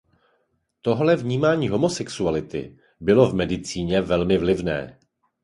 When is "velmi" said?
4.01-4.37